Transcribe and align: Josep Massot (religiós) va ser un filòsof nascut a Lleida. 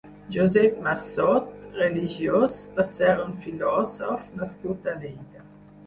Josep 0.35 0.79
Massot 0.87 1.51
(religiós) 1.75 2.57
va 2.81 2.89
ser 2.95 3.13
un 3.29 3.39
filòsof 3.47 4.29
nascut 4.41 4.95
a 4.95 5.01
Lleida. 5.05 5.51